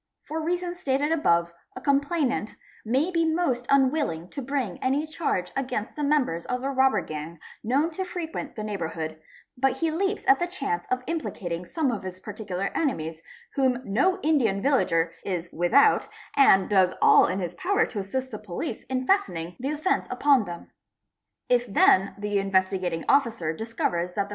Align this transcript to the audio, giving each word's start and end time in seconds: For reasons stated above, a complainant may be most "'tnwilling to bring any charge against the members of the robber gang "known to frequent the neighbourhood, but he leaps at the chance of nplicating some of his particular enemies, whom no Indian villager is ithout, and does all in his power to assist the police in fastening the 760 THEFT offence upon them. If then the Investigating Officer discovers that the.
For 0.23 0.41
reasons 0.43 0.79
stated 0.79 1.11
above, 1.11 1.53
a 1.75 1.79
complainant 1.81 2.55
may 2.83 3.11
be 3.11 3.23
most 3.23 3.67
"'tnwilling 3.67 4.31
to 4.31 4.41
bring 4.41 4.81
any 4.81 5.05
charge 5.05 5.51
against 5.55 5.95
the 5.95 6.01
members 6.03 6.43
of 6.45 6.61
the 6.61 6.69
robber 6.69 7.01
gang 7.01 7.37
"known 7.63 7.91
to 7.91 8.03
frequent 8.03 8.55
the 8.55 8.63
neighbourhood, 8.63 9.19
but 9.55 9.73
he 9.77 9.91
leaps 9.91 10.23
at 10.27 10.39
the 10.39 10.47
chance 10.47 10.87
of 10.89 11.05
nplicating 11.05 11.67
some 11.67 11.91
of 11.91 12.01
his 12.01 12.19
particular 12.19 12.71
enemies, 12.75 13.21
whom 13.53 13.79
no 13.85 14.19
Indian 14.21 14.59
villager 14.59 15.13
is 15.23 15.49
ithout, 15.49 16.07
and 16.35 16.67
does 16.67 16.93
all 16.99 17.27
in 17.27 17.39
his 17.39 17.53
power 17.53 17.85
to 17.85 17.99
assist 17.99 18.31
the 18.31 18.39
police 18.39 18.83
in 18.89 19.05
fastening 19.05 19.55
the 19.59 19.67
760 19.69 19.83
THEFT 19.83 19.85
offence 19.85 20.07
upon 20.09 20.45
them. 20.45 20.71
If 21.47 21.67
then 21.71 22.15
the 22.17 22.39
Investigating 22.39 23.05
Officer 23.07 23.53
discovers 23.53 24.13
that 24.13 24.29
the. 24.29 24.29